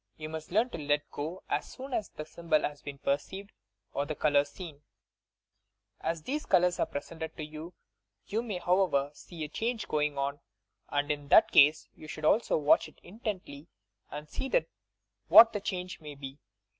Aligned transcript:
You 0.17 0.29
must 0.29 0.51
learn 0.51 0.71
to 0.71 0.79
let 0.79 1.11
go 1.11 1.43
as 1.47 1.71
soon 1.73 1.93
as 1.93 2.09
the 2.09 2.25
symbol 2.25 2.63
has 2.63 2.81
been 2.81 2.97
perceived, 2.97 3.51
or 3.93 4.07
the 4.07 4.15
colour 4.15 4.45
seen, 4.45 4.81
''As 6.01 6.23
these 6.23 6.43
colours 6.47 6.79
are 6.79 6.87
presented 6.87 7.37
to 7.37 7.43
you, 7.45 7.75
you 8.25 8.41
may, 8.41 8.57
how 8.57 8.83
ever, 8.87 9.11
see 9.13 9.43
a 9.43 9.47
change 9.47 9.87
going 9.87 10.17
on, 10.17 10.39
and 10.89 11.11
in 11.11 11.27
that 11.27 11.51
case 11.51 11.87
you 11.95 12.07
should 12.07 12.23
vatch 12.23 12.87
it 12.87 12.99
intently 13.03 13.67
and 14.09 14.27
see 14.27 14.51
what 15.27 15.53
the 15.53 15.61
change 15.61 16.01
may 16.01 16.15
be. 16.15 16.39